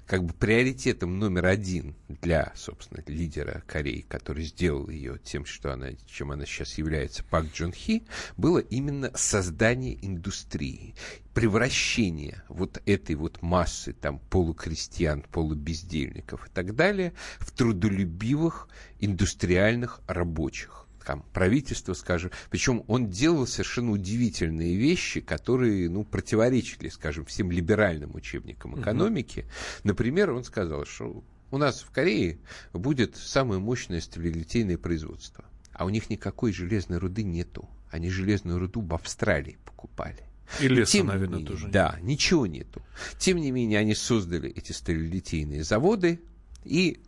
[0.08, 5.90] Как бы приоритетом номер один для, собственно, лидера Кореи, который сделал ее тем, что она,
[6.06, 8.04] чем она сейчас является, Пак Джон Хи,
[8.38, 10.94] было именно создание индустрии,
[11.34, 20.77] превращение вот этой вот массы там полукрестьян, полубездельников и так далее в трудолюбивых индустриальных рабочих
[21.08, 22.32] там, правительство, скажем.
[22.50, 29.46] Причем он делал совершенно удивительные вещи, которые, ну, противоречили, скажем, всем либеральным учебникам экономики.
[29.84, 32.40] Например, он сказал, что у нас в Корее
[32.74, 35.46] будет самое мощное сталелитейное производство.
[35.72, 37.66] А у них никакой железной руды нету.
[37.90, 40.24] Они железную руду в Австралии покупали.
[40.60, 41.64] И леса, Тем наверное, менее, тоже.
[41.64, 41.72] нет.
[41.72, 42.82] Да, ничего нету.
[43.16, 46.20] Тем не менее, они создали эти сталелитейные заводы
[46.64, 47.00] и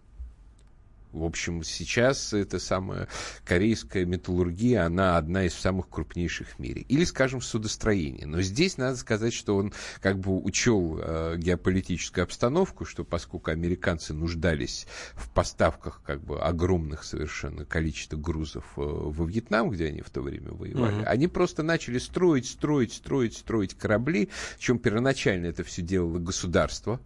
[1.12, 3.08] в общем, сейчас эта самая
[3.44, 6.82] корейская металлургия, она одна из самых крупнейших в мире.
[6.82, 8.26] Или, скажем, судостроение.
[8.26, 14.14] Но здесь надо сказать, что он как бы учел э, геополитическую обстановку, что поскольку американцы
[14.14, 20.10] нуждались в поставках как бы огромных совершенно количества грузов э, во Вьетнам, где они в
[20.10, 21.04] то время воевали, Мгм.
[21.06, 27.00] они просто начали строить, строить, строить, строить корабли, причем первоначально это все делало государство,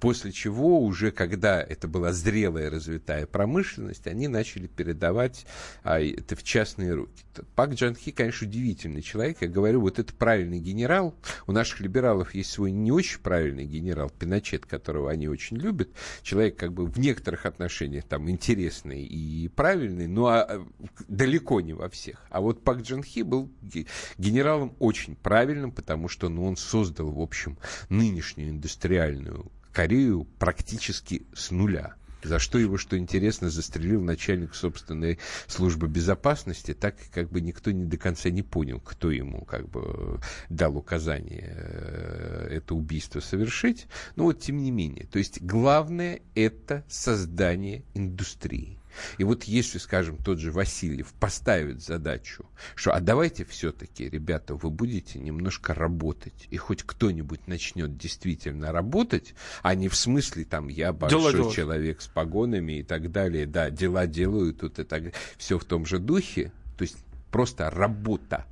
[0.00, 5.46] После чего уже, когда это была зрелая развитая промышленность, они начали передавать
[5.82, 7.24] а, это в частные руки.
[7.54, 9.38] Пак Джан Хи, конечно, удивительный человек.
[9.40, 11.14] Я говорю, вот это правильный генерал.
[11.46, 15.90] У наших либералов есть свой не очень правильный генерал, Пиночет, которого они очень любят.
[16.22, 20.64] Человек как бы в некоторых отношениях там интересный и правильный, но а,
[21.08, 22.26] далеко не во всех.
[22.30, 23.86] А вот Пак Джан Хи был ге-
[24.18, 31.50] генералом очень правильным, потому что ну, он создал, в общем, нынешнюю индустриальную Корею практически с
[31.50, 31.96] нуля.
[32.22, 37.84] За что его, что интересно, застрелил начальник собственной службы безопасности, так как бы никто не
[37.84, 43.86] до конца не понял, кто ему как бы дал указание э, это убийство совершить.
[44.16, 45.06] Но вот тем не менее.
[45.06, 48.78] То есть главное это создание индустрии.
[49.18, 54.70] И вот если, скажем, тот же Васильев поставит задачу, что а давайте все-таки, ребята, вы
[54.70, 60.92] будете немножко работать, и хоть кто-нибудь начнет действительно работать, а не в смысле там я
[60.92, 65.58] большой дела человек с погонами и так далее, да, дела делаю тут и так все
[65.58, 66.96] в том же духе, то есть
[67.30, 68.46] просто работа.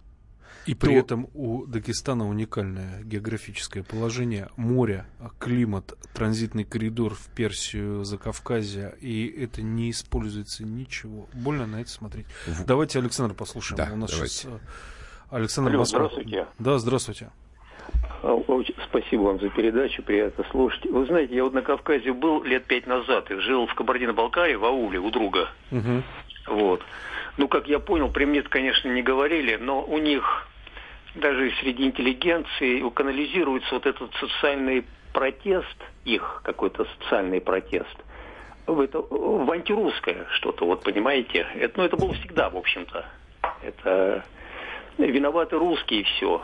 [0.67, 0.99] И при то...
[0.99, 4.49] этом у Дагестана уникальное географическое положение.
[4.57, 5.07] Море,
[5.39, 8.95] климат, транзитный коридор в Персию, Закавказье.
[9.01, 11.29] И это не используется ничего.
[11.33, 12.27] Больно на это смотреть.
[12.47, 12.65] В...
[12.65, 13.77] Давайте Александр послушаем.
[13.79, 14.35] Да, у нас давайте.
[14.35, 14.59] сейчас э,
[15.31, 15.99] Александр Алло, Москва.
[16.07, 16.47] Здравствуйте.
[16.59, 17.31] Да, здравствуйте.
[18.23, 18.39] А,
[18.89, 20.85] спасибо вам за передачу, приятно слушать.
[20.87, 24.65] Вы знаете, я вот на Кавказе был лет пять назад и жил в Кабардино-Балкарии, в
[24.65, 25.49] ауле у друга.
[25.73, 26.03] Угу.
[26.49, 26.83] Вот.
[27.39, 30.47] Ну, как я понял, при мне конечно, не говорили, но у них
[31.15, 37.97] даже среди интеллигенции канализируется вот этот социальный протест, их какой-то социальный протест,
[38.67, 41.47] в, это, в антирусское что-то, вот понимаете.
[41.55, 43.05] Это, ну, это было всегда, в общем-то.
[43.63, 44.25] Это
[44.99, 46.43] виноваты русские, все.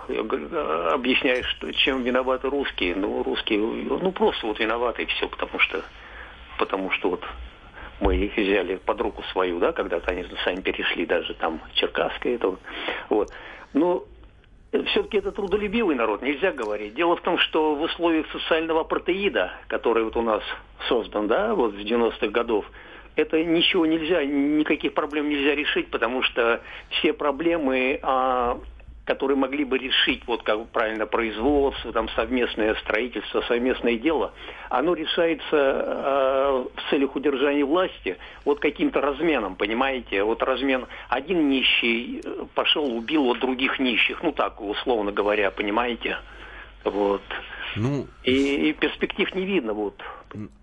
[0.92, 2.94] Объясняешь, что, чем виноваты русские.
[2.96, 5.82] Ну, русские, ну, просто вот виноваты, все, потому что,
[6.58, 7.24] потому что вот
[8.00, 12.56] мы их взяли под руку свою, да, когда-то они сами перешли даже там Черкасское, это
[13.08, 13.32] вот.
[13.72, 14.04] Но
[14.70, 16.94] все-таки это трудолюбивый народ, нельзя говорить.
[16.94, 20.42] Дело в том, что в условиях социального протеида, который вот у нас
[20.88, 22.66] создан, да, вот с 90-х годов,
[23.16, 28.58] это ничего нельзя, никаких проблем нельзя решить, потому что все проблемы а,
[29.08, 34.34] которые могли бы решить, вот как правильно, производство, там, совместное строительство, совместное дело,
[34.68, 40.22] оно решается э, в целях удержания власти вот каким-то разменом, понимаете?
[40.24, 46.18] Вот размен, один нищий э, пошел, убил вот других нищих, ну так, условно говоря, понимаете?
[46.84, 47.22] Вот.
[47.76, 49.72] Ну, и, и перспектив не видно.
[49.72, 50.00] Вот.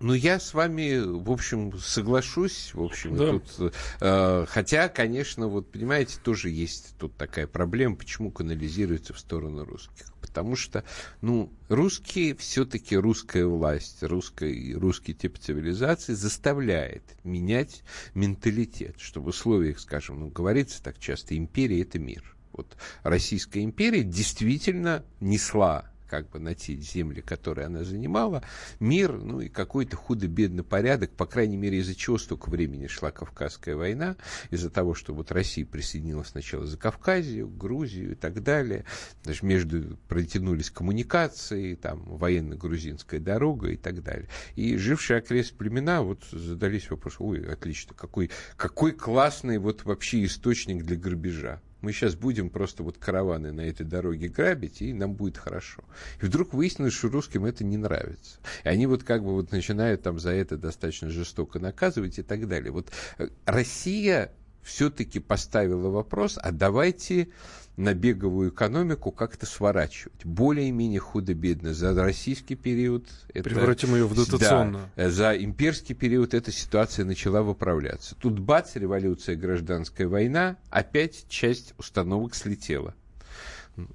[0.00, 2.72] Ну, я с вами, в общем, соглашусь.
[2.74, 3.30] В общем, да.
[3.30, 9.64] тут, э, хотя, конечно, вот, понимаете, тоже есть тут такая проблема, почему канализируется в сторону
[9.64, 10.12] русских.
[10.20, 10.84] Потому что,
[11.20, 17.82] ну, русские, все-таки русская власть, русский, русский тип цивилизации заставляет менять
[18.14, 22.36] менталитет, что в условиях, скажем, ну, говорится так часто, империя– это мир.
[22.52, 28.42] Вот Российская империя действительно несла как бы на те земли, которые она занимала,
[28.80, 33.76] мир, ну и какой-то худо-бедный порядок, по крайней мере, из-за чего столько времени шла Кавказская
[33.76, 34.16] война,
[34.50, 38.84] из-за того, что вот Россия присоединилась сначала за Кавказию, Грузию и так далее,
[39.24, 44.28] даже между протянулись коммуникации, там военно-грузинская дорога и так далее.
[44.54, 50.84] И жившие окрест племена вот задались вопросом, ой, отлично, какой, какой классный вот вообще источник
[50.84, 55.38] для грабежа мы сейчас будем просто вот караваны на этой дороге грабить, и нам будет
[55.38, 55.84] хорошо.
[56.20, 58.40] И вдруг выяснилось, что русским это не нравится.
[58.64, 62.48] И они вот как бы вот начинают там за это достаточно жестоко наказывать и так
[62.48, 62.72] далее.
[62.72, 64.32] Вот э, Россия
[64.64, 67.28] все-таки поставила вопрос, а давайте
[67.76, 70.24] на беговую экономику как-то сворачивать.
[70.24, 71.74] Более-менее худо-бедно.
[71.74, 73.06] За российский период...
[73.34, 74.90] Это, Превратим ее в дотационную.
[74.96, 78.16] Да, за имперский период эта ситуация начала выправляться.
[78.18, 82.94] Тут бац, революция, гражданская война, опять часть установок слетела.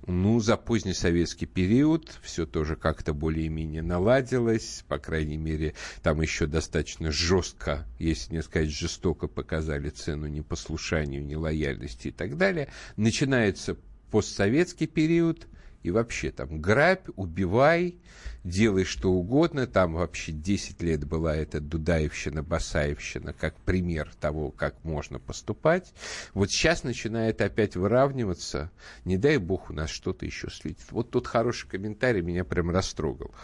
[0.05, 4.83] Ну, за поздний советский период все тоже как-то более-менее наладилось.
[4.87, 12.09] По крайней мере, там еще достаточно жестко, если не сказать жестоко, показали цену непослушанию, нелояльности
[12.09, 12.69] и так далее.
[12.95, 13.75] Начинается
[14.11, 15.47] постсоветский период,
[15.81, 17.95] и вообще там грабь, убивай,
[18.43, 19.67] делай что угодно.
[19.67, 25.93] Там вообще 10 лет была эта Дудаевщина, Басаевщина, как пример того, как можно поступать.
[26.33, 28.71] Вот сейчас начинает опять выравниваться.
[29.05, 30.91] Не дай бог у нас что-то еще слетит.
[30.91, 33.31] Вот тот хороший комментарий меня прям растрогал.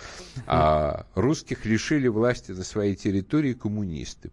[0.50, 4.32] А, русских лишили власти на своей территории коммунисты,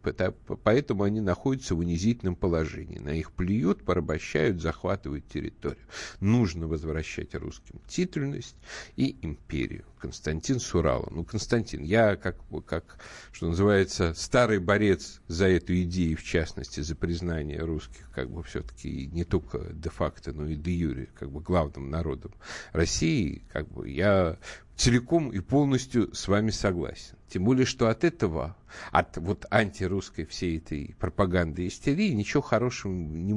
[0.63, 2.99] поэтому они находятся в унизительном положении.
[2.99, 5.85] На их плюют, порабощают, захватывают территорию.
[6.21, 8.57] Нужно возвращать русским титульность
[8.97, 9.85] и империю.
[9.99, 11.09] Константин Сурала.
[11.11, 12.37] Ну, Константин, я как,
[12.67, 12.99] как,
[13.33, 19.07] что называется, старый борец за эту идею, в частности, за признание русских, как бы все-таки
[19.13, 22.33] не только де-факто, но и де-юре, как бы главным народом
[22.73, 24.39] России, как бы я
[24.77, 27.17] целиком и полностью с вами согласен.
[27.29, 28.57] Тем более, что от этого,
[28.93, 33.35] от вот антирусской всей этой пропаганды и истерии ничего хорошего не,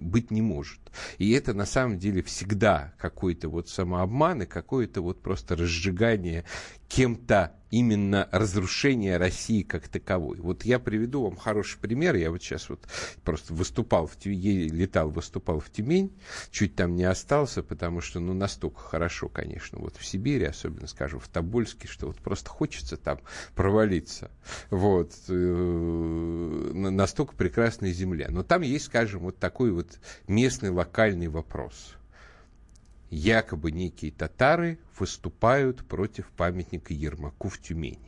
[0.00, 0.80] быть не может.
[1.18, 6.44] И это на самом деле всегда какой-то вот самообман и какое-то вот просто разжигание
[6.88, 10.38] кем-то именно разрушение России как таковой.
[10.38, 12.14] Вот я приведу вам хороший пример.
[12.14, 12.80] Я вот сейчас вот
[13.24, 16.12] просто выступал в летал, выступал в Тюмень,
[16.50, 21.20] чуть там не остался, потому что, ну, настолько хорошо, конечно, вот в Сибири, особенно, скажем,
[21.20, 23.18] в Тобольске, что вот просто хочется там
[23.54, 24.30] провалиться.
[24.70, 25.12] Вот.
[25.28, 28.28] Э, настолько прекрасная земля.
[28.30, 31.94] Но там есть, скажем, вот такой вот местный локальный вопрос–
[33.16, 37.98] якобы некие татары выступают против памятника Ермаку в Тюмени.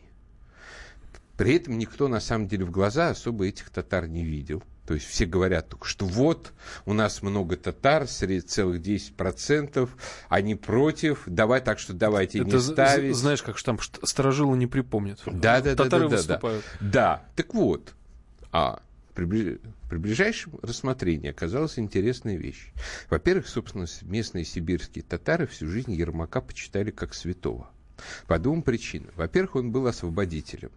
[1.37, 4.63] При этом никто на самом деле в глаза особо этих татар не видел.
[4.87, 6.53] То есть все говорят только, что вот
[6.85, 9.89] у нас много татар, среди целых 10%,
[10.29, 13.15] они против, давай так что давайте Это не ставить.
[13.15, 15.21] Знаешь, как же там сторожилы не припомнят.
[15.27, 15.85] Да, да, да.
[15.85, 16.65] Татары да, да, выступают.
[16.81, 16.89] Да.
[16.91, 17.95] да, так вот.
[18.51, 18.81] А
[19.27, 22.73] при, при ближайшем рассмотрении оказалась интересная вещь.
[23.11, 27.71] Во-первых, собственно, местные сибирские татары всю жизнь Ермака почитали как святого.
[28.27, 29.11] По двум причинам.
[29.17, 30.71] Во-первых, он был освободителем.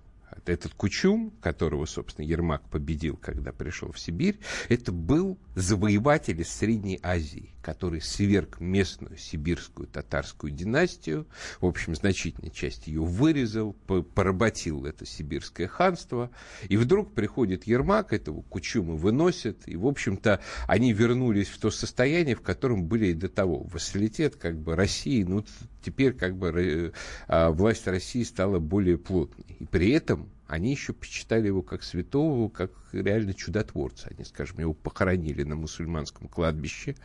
[0.45, 4.39] Этот Кучум, которого, собственно, Ермак победил, когда пришел в Сибирь,
[4.69, 11.27] это был завоеватель из Средней Азии, который сверг местную сибирскую татарскую династию,
[11.59, 13.73] в общем, значительная часть ее вырезал,
[14.15, 16.31] поработил это сибирское ханство,
[16.67, 22.35] и вдруг приходит Ермак, этого Кучума выносит, и, в общем-то, они вернулись в то состояние,
[22.35, 23.63] в котором были и до того.
[23.63, 25.45] Вассалитет как бы России, ну,
[25.81, 26.93] теперь как бы
[27.27, 29.45] а, власть России стала более плотной.
[29.59, 34.09] И при этом они еще почитали его как святого, как реально чудотворца.
[34.09, 36.95] Они, скажем, его похоронили на мусульманском кладбище,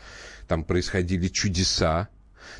[0.48, 2.08] там происходили чудеса,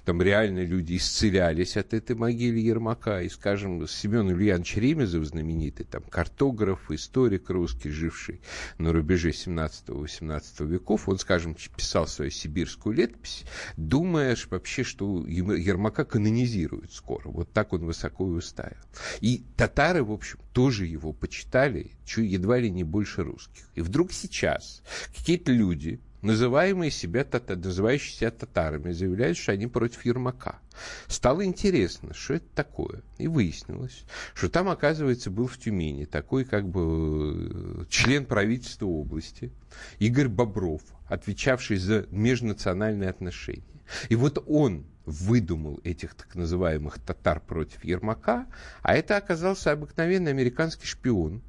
[0.05, 3.23] там реально люди исцелялись от этой могилы Ермака.
[3.23, 8.41] И, скажем, Семен Ильянович Ремезов, знаменитый там картограф, историк русский, живший
[8.79, 13.45] на рубеже 17-18 веков, он, скажем, писал свою сибирскую летопись,
[13.77, 17.29] думая вообще, что Ермака канонизируют скоро.
[17.29, 18.77] Вот так он высоко и уставил.
[19.21, 23.69] И татары, в общем, тоже его почитали, едва ли не больше русских.
[23.75, 24.83] И вдруг сейчас
[25.15, 30.61] какие-то люди, называемые себя, называющие себя татарами, заявляют, что они против Ермака.
[31.07, 33.03] Стало интересно, что это такое.
[33.19, 39.53] И выяснилось, что там, оказывается, был в Тюмени такой как бы член правительства области
[39.99, 43.63] Игорь Бобров, отвечавший за межнациональные отношения.
[44.09, 48.47] И вот он выдумал этих так называемых татар против Ермака,
[48.83, 51.43] а это оказался обыкновенный американский шпион,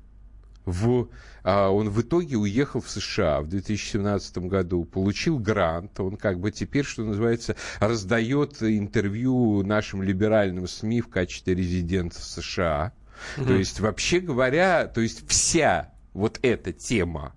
[0.68, 1.08] в,
[1.44, 6.52] а, он в итоге уехал в США в 2017 году, получил грант, он как бы
[6.52, 12.92] теперь, что называется, раздает интервью нашим либеральным СМИ в качестве резидента США.
[13.38, 13.46] Угу.
[13.46, 17.34] То есть, вообще говоря, то есть вся вот эта тема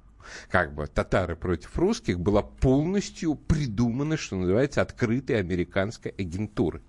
[0.51, 6.83] как бы татары против русских была полностью придумана, что называется, открытой американской агентурой.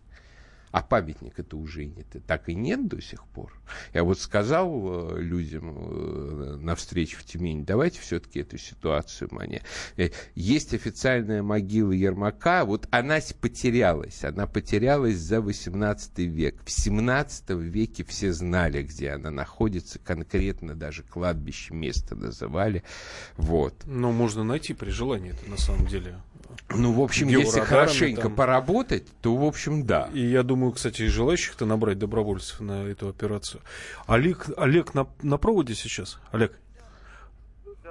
[0.72, 3.52] А памятник это уже нет, так и нет до сих пор.
[3.94, 9.62] Я вот сказал э, людям э, на встрече в Тюмени, давайте все-таки эту ситуацию мне.
[9.98, 16.62] Э, есть официальная могила Ермака, вот она потерялась, она потерялась за 18 век.
[16.66, 22.84] В 17 веке все знали, где она находится, конкретно даже кладбище место называли.
[23.36, 23.76] Вот.
[23.86, 26.16] Но можно найти при желании это на самом деле.
[26.70, 28.36] Ну, в общем, если хорошенько там...
[28.36, 30.10] поработать, то, в общем, да.
[30.14, 33.62] И я думаю, кстати, и желающих-то набрать добровольцев на эту операцию.
[34.08, 36.20] Олег, Олег на, на проводе сейчас?
[36.32, 36.58] Олег?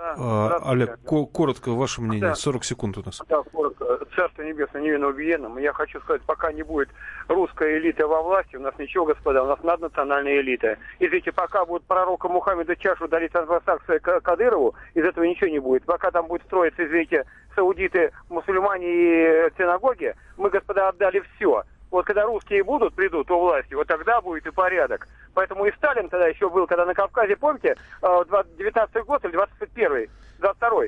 [0.00, 2.34] Да, а, Олег, ко- коротко ваше мнение, да.
[2.34, 3.20] 40 секунд у нас.
[3.28, 3.98] Да, коротко.
[4.16, 5.58] Царство небесное невинно убиенным.
[5.58, 6.88] Я хочу сказать, пока не будет
[7.28, 10.78] русская элита во власти, у нас ничего, господа, у нас наднациональная элита.
[11.00, 15.84] Извините, пока будет пророка Мухаммеда чашу дарить англосаксы Кадырову, из этого ничего не будет.
[15.84, 21.64] Пока там будет строиться, извините, саудиты, мусульмане и синагоги, мы, господа, отдали все.
[21.90, 25.08] Вот когда русские будут, придут у власти, вот тогда будет и порядок.
[25.34, 30.08] Поэтому и Сталин тогда еще был, когда на Кавказе, помните, 19 э, год или 21
[30.38, 30.82] 22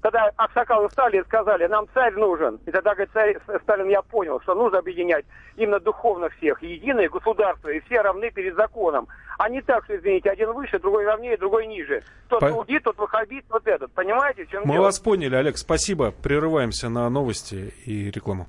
[0.00, 2.58] когда Аксакал и Сталин сказали, нам царь нужен.
[2.66, 7.68] И тогда, говорит, царь, Сталин, я понял, что нужно объединять именно духовно всех, единое государство,
[7.68, 9.08] и все равны перед законом.
[9.38, 12.02] А не так, что, извините, один выше, другой равнее, другой ниже.
[12.28, 12.64] Тот По...
[12.82, 13.92] тот ваххабит, вот этот.
[13.92, 14.84] Понимаете, чем Мы дело?
[14.84, 16.12] вас поняли, Олег, спасибо.
[16.12, 18.48] Прерываемся на новости и рекламу.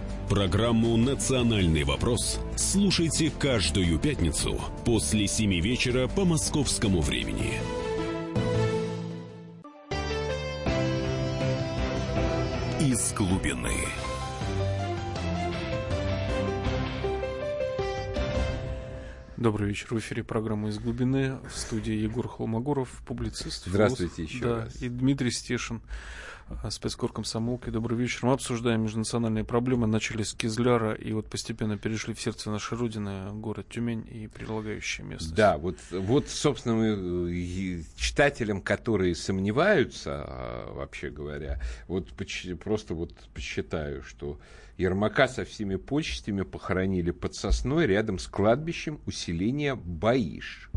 [0.31, 7.55] Программу «Национальный вопрос» слушайте каждую пятницу после 7 вечера по московскому времени.
[12.79, 13.73] Из глубины.
[19.35, 19.87] Добрый вечер.
[19.89, 21.39] В эфире программа «Из глубины».
[21.53, 23.65] В студии Егор Холмогоров, публицист.
[23.65, 24.81] Здравствуйте еще да, раз.
[24.81, 25.81] И Дмитрий Стешин,
[26.69, 27.69] спецкор комсомолки.
[27.69, 28.19] Добрый вечер.
[28.23, 29.87] Мы обсуждаем межнациональные проблемы.
[29.87, 35.05] Начали с Кизляра и вот постепенно перешли в сердце нашей Родины, город Тюмень и прилагающие
[35.05, 35.33] места.
[35.35, 42.09] Да, вот, вот, собственно, мы, читателям, которые сомневаются, а, вообще говоря, вот
[42.59, 44.39] просто вот посчитаю, что
[44.77, 50.69] Ермака со всеми почестями похоронили под сосной рядом с кладбищем усиления Баиш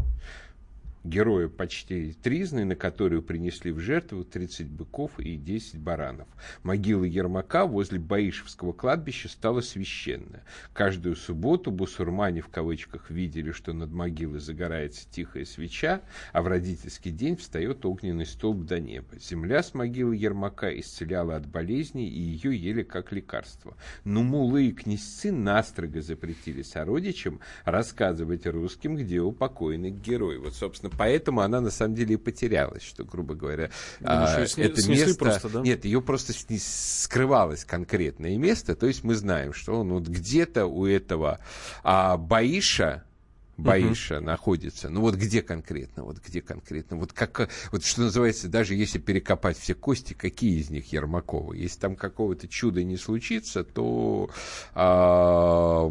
[1.05, 6.27] героя почти тризны, на которую принесли в жертву 30 быков и 10 баранов.
[6.63, 10.45] Могила Ермака возле Баишевского кладбища стала священная.
[10.73, 16.01] Каждую субботу бусурмане в кавычках видели, что над могилой загорается тихая свеча,
[16.33, 19.19] а в родительский день встает огненный столб до неба.
[19.21, 23.77] Земля с могилы Ермака исцеляла от болезней, и ее ели как лекарство.
[24.05, 30.39] Но мулы и князцы настрого запретили сородичам рассказывать русским, где упокоенный герой.
[30.39, 33.71] Вот, собственно, поэтому она на самом деле и потерялась, что, грубо говоря,
[34.03, 35.19] а, это место...
[35.19, 35.61] Просто, да?
[35.61, 40.87] Нет, ее просто скрывалось конкретное место, то есть мы знаем, что он вот где-то у
[40.87, 41.41] этого
[41.83, 43.05] а, Баиша,
[43.57, 44.25] Баиша угу.
[44.25, 44.89] находится.
[44.89, 49.59] Ну вот где конкретно, вот где конкретно, вот как, вот что называется, даже если перекопать
[49.59, 51.53] все кости, какие из них Ермакова?
[51.53, 54.31] Если там какого-то чуда не случится, то,
[54.75, 55.89] а,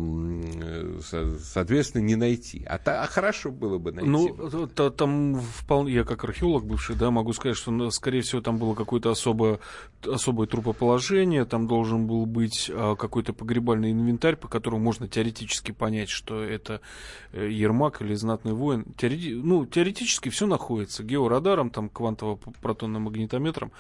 [1.40, 2.66] соответственно, не найти.
[2.68, 4.10] А, а хорошо было бы найти.
[4.10, 8.42] Ну, то, там вполне, я как археолог бывший, да, могу сказать, что, ну, скорее всего,
[8.42, 9.60] там было какое-то особое,
[10.06, 16.10] особое трупоположение, там должен был быть а, какой-то погребальный инвентарь, по которому можно теоретически понять,
[16.10, 16.82] что это
[17.32, 18.86] э, Ермак или Знатный воин.
[18.98, 19.34] Теорети...
[19.34, 21.04] Ну, теоретически все находится.
[21.04, 23.72] Георадаром, там, квантово-протонным магнитометром.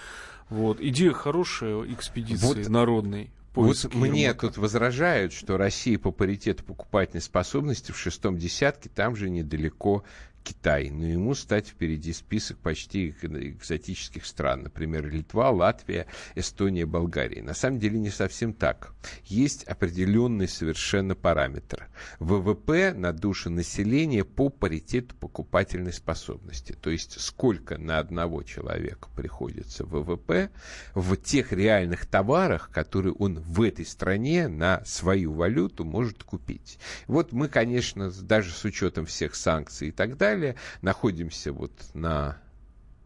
[0.49, 0.79] Вот.
[0.79, 3.31] Идея хорошая экспедиции вот, народной.
[3.55, 4.47] Вот мне Ермака.
[4.47, 10.03] тут возражают, что Россия по паритету покупательной способности в шестом десятке там же недалеко
[10.43, 17.41] Китай, но ему стать впереди список почти экзотических стран, например, Литва, Латвия, Эстония, Болгария.
[17.41, 18.93] На самом деле не совсем так.
[19.25, 21.87] Есть определенный совершенно параметр.
[22.19, 26.73] ВВП на душу населения по паритету покупательной способности.
[26.73, 30.49] То есть сколько на одного человека приходится ВВП
[30.93, 36.79] в тех реальных товарах, которые он в этой стране на свою валюту может купить.
[37.07, 40.55] Вот мы, конечно, даже с учетом всех санкций и так далее, далее.
[40.81, 42.37] Находимся вот на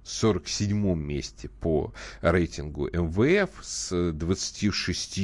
[0.04, 5.20] 47 месте по рейтингу МВФ с 26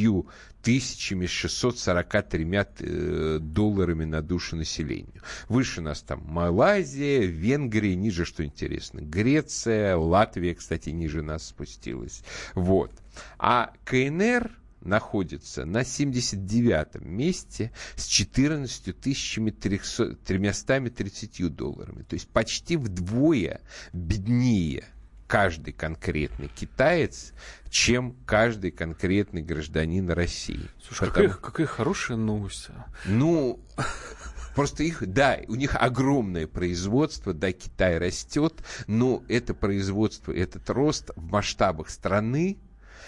[0.61, 2.47] тысячами 643
[2.79, 5.21] э, долларами на душу населения.
[5.49, 12.23] Выше нас там Малайзия, Венгрия, ниже, что интересно, Греция, Латвия, кстати, ниже нас спустилась.
[12.55, 12.91] Вот.
[13.37, 14.51] А КНР
[14.83, 22.03] находится на 79 месте с 14 330 долларами.
[22.03, 23.61] То есть почти вдвое
[23.93, 24.85] беднее
[25.27, 27.33] каждый конкретный китаец,
[27.69, 30.69] чем каждый конкретный гражданин России.
[30.85, 31.29] Слушай, Потому...
[31.29, 32.67] какая, какая хорошая новость.
[32.69, 32.85] А.
[33.05, 33.59] Ну,
[34.55, 38.53] Просто их, да, у них огромное производство, да, Китай растет,
[38.85, 42.59] но это производство, этот рост в масштабах страны,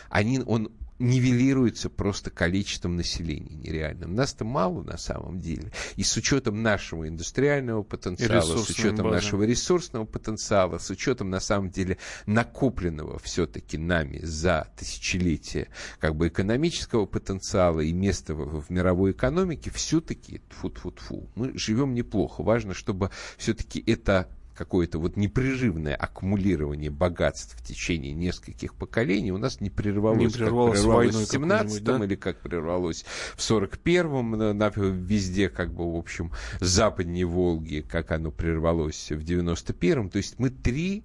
[0.10, 4.16] они, он нивелируется просто количеством населения нереальным.
[4.16, 5.72] Нас-то мало на самом деле.
[5.96, 9.16] И с учетом нашего индустриального потенциала, с учетом базы.
[9.16, 15.68] нашего ресурсного потенциала, с учетом на самом деле накопленного все-таки нами за тысячелетия
[16.00, 22.42] как бы экономического потенциала и места в, в мировой экономике, все-таки, фу-фу-фу, мы живем неплохо.
[22.42, 29.62] Важно, чтобы все-таки это какое-то вот непрерывное аккумулирование богатств в течение нескольких поколений у нас
[29.62, 30.20] не прервалось.
[30.20, 32.06] Не прервалось, как прервалось в 17-м да?
[32.06, 38.12] или как прервалось в 41-м, на, на, везде как бы, в общем, западнее Волги, как
[38.12, 40.10] оно прервалось в 91-м.
[40.10, 41.04] То есть мы три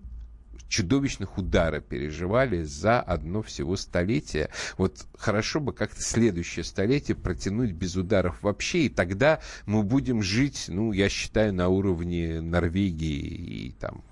[0.70, 4.48] чудовищных удара переживали за одно всего столетие.
[4.78, 10.66] Вот хорошо бы как-то следующее столетие протянуть без ударов вообще, и тогда мы будем жить,
[10.68, 14.02] ну, я считаю, на уровне Норвегии и там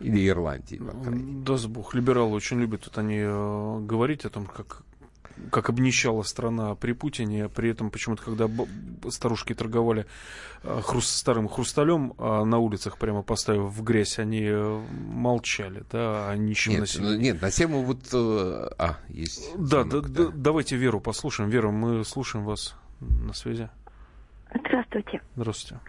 [0.00, 0.80] или Ирландии.
[1.44, 4.82] Да, бог, либералы очень любят вот они э, говорить о том, как
[5.50, 8.48] как обнищала страна при Путине, при этом почему-то, когда
[9.10, 10.06] старушки торговали
[10.62, 16.30] э, хруст, старым хрусталем а на улицах, прямо поставив в грязь, они э, молчали, да,
[16.30, 17.14] о нищем нет, населении.
[17.14, 17.98] Ну, нет, на тему вот...
[18.12, 19.52] А, есть...
[19.56, 21.50] Да, звонок, да, да, давайте Веру послушаем.
[21.50, 23.68] Вера, мы слушаем вас на связи.
[24.54, 25.20] Здравствуйте.
[25.36, 25.80] Здравствуйте.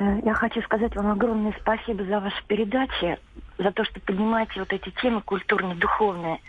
[0.00, 3.18] Я хочу сказать вам огромное спасибо за ваши передачи,
[3.58, 6.40] за то, что поднимаете вот эти темы культурно-духовные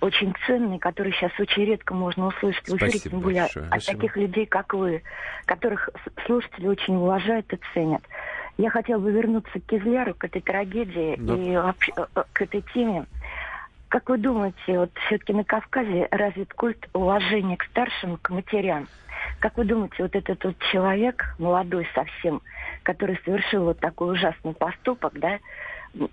[0.00, 3.64] очень ценный, который сейчас очень редко можно услышать в эфире, Спасибо тем более большое.
[3.66, 3.96] от Спасибо.
[4.00, 5.02] таких людей, как вы,
[5.44, 5.90] которых
[6.26, 8.02] слушатели очень уважают и ценят.
[8.56, 11.34] Я хотела бы вернуться к Кизляру, к этой трагедии Да.
[11.36, 13.06] и вообще э, э, к этой теме.
[13.88, 18.86] Как вы думаете, вот все-таки на Кавказе развит культ уважения к старшим, к матерям?
[19.40, 22.42] Как вы думаете, вот этот вот человек, молодой совсем,
[22.82, 25.38] который совершил вот такой ужасный поступок, да,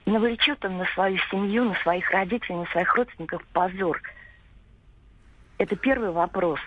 [0.06, 4.02] навлечет он на свою семью, на своих родителей, на своих родственников позор?
[5.58, 6.60] Это первый вопрос.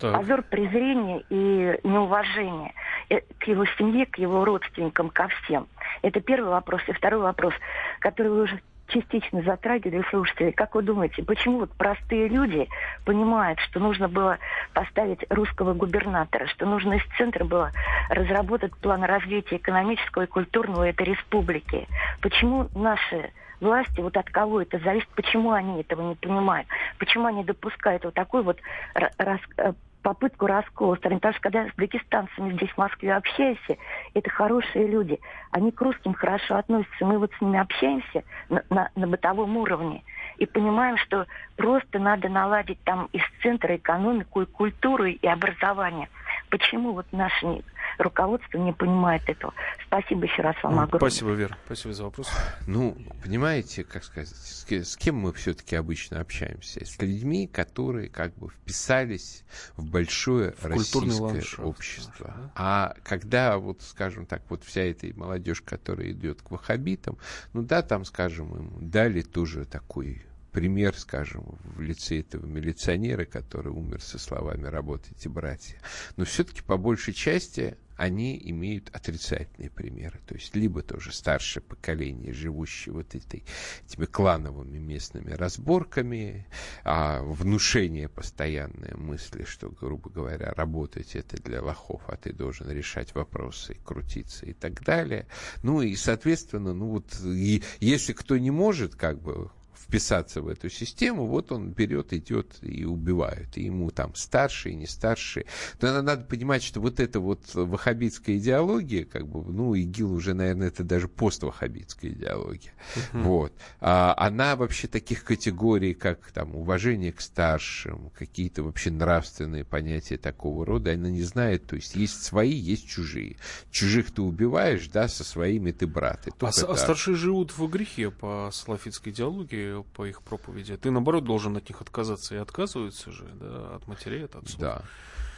[0.00, 0.12] Так.
[0.12, 2.74] Позор презрения и неуважения
[3.08, 5.66] э, к его семье, к его родственникам, ко всем.
[6.02, 6.82] Это первый вопрос.
[6.88, 7.54] И второй вопрос,
[8.00, 10.50] который вы уже частично затрагивали, слушатели.
[10.50, 12.68] Как вы думаете, почему вот простые люди
[13.04, 14.38] понимают, что нужно было
[14.72, 17.72] поставить русского губернатора, что нужно из центра было
[18.08, 21.86] разработать план развития экономического и культурного этой республики?
[22.20, 26.68] Почему наши власти, вот от кого это зависит, почему они этого не понимают,
[26.98, 28.58] почему они допускают вот такой вот
[28.94, 29.72] ра- рас- э,
[30.02, 31.16] попытку раскола страны.
[31.16, 33.76] Потому что когда с дагестанцами здесь в Москве общаешься,
[34.14, 35.18] это хорошие люди.
[35.50, 37.04] Они к русским хорошо относятся.
[37.04, 40.02] Мы вот с ними общаемся на, на, на бытовом уровне
[40.38, 41.26] и понимаем, что
[41.56, 46.08] просто надо наладить там из центра экономику и культуру и образование.
[46.50, 47.62] Почему вот наше
[47.98, 49.52] руководство не понимает этого?
[49.88, 50.98] Спасибо еще раз вам огромное.
[50.98, 51.56] Спасибо, Вера.
[51.64, 52.30] Спасибо за вопрос.
[52.66, 56.84] Ну, понимаете, как сказать, с, ке- с кем мы все-таки обычно общаемся?
[56.84, 59.44] С людьми, которые как бы вписались
[59.76, 62.34] в большое В российское ландшафт общество.
[62.36, 62.52] да?
[62.54, 67.16] А когда, вот, скажем так, вот вся эта молодежь, которая идет к ваххабитам,
[67.54, 70.22] ну да, там, скажем, им дали тоже такой
[70.52, 71.44] пример, скажем,
[71.76, 75.78] в лице этого милиционера, который умер со словами «работайте, братья».
[76.16, 80.20] Но все-таки по большей части они имеют отрицательные примеры.
[80.24, 83.44] То есть либо тоже старшее поколение, живущее вот этой,
[83.84, 86.46] этими клановыми местными разборками,
[86.84, 93.14] а, внушение постоянные мысли, что, грубо говоря, работать это для лохов, а ты должен решать
[93.16, 95.26] вопросы, крутиться и так далее.
[95.64, 99.50] Ну и, соответственно, ну вот, и если кто не может, как бы,
[99.82, 103.56] вписаться в эту систему, вот он берет, идет и убивает.
[103.56, 105.46] И ему там старшие, не старшие.
[105.80, 110.68] Но надо, понимать, что вот эта вот ваххабитская идеология, как бы, ну, ИГИЛ уже, наверное,
[110.68, 112.72] это даже постваххабитская идеология.
[113.12, 113.52] Вот.
[113.80, 120.64] А, она вообще таких категорий, как там уважение к старшим, какие-то вообще нравственные понятия такого
[120.64, 121.66] рода, она не знает.
[121.66, 123.36] То есть есть свои, есть чужие.
[123.70, 126.26] Чужих ты убиваешь, да, со своими ты брат.
[126.26, 130.76] И А, а старшие живут в грехе по салафитской идеологии, по их проповеди.
[130.76, 132.34] Ты, наоборот, должен от них отказаться.
[132.34, 134.60] И отказываются же, да, от матерей, от отцов.
[134.60, 134.82] Да.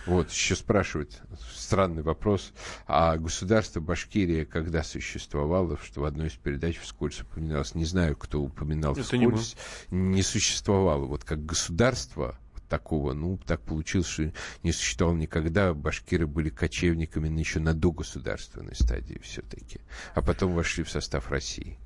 [0.07, 1.21] Вот, еще спрашивают,
[1.55, 2.53] странный вопрос,
[2.87, 8.41] а государство Башкирия когда существовало, что в одной из передач вскользь упоминалось, не знаю, кто
[8.41, 9.57] упоминал Это не вскользь,
[9.91, 11.05] не существовало.
[11.05, 15.75] Вот как государство вот такого, ну, так получилось, что не существовало никогда.
[15.75, 19.81] Башкиры были кочевниками еще на догосударственной стадии все-таки,
[20.15, 21.79] а потом вошли в состав России.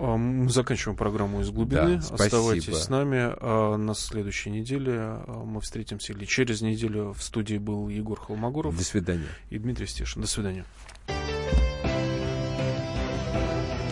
[0.00, 1.96] А, Мы заканчиваем программу из глубины.
[1.96, 2.24] Да, спасибо.
[2.24, 3.18] Оставайтесь с нами.
[3.40, 8.76] А На следующей неделе а, мы встретимся, или через неделю в студии был Егор Холмогоров
[8.76, 9.28] До свидания.
[9.50, 10.22] и Дмитрий Стешин.
[10.22, 10.64] До свидания.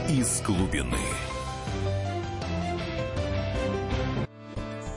[0.09, 0.97] из глубины.